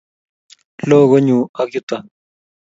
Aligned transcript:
Lo 0.87 0.99
Konnyu 1.09 1.39
ak 1.61 1.67
yutok 1.73 2.03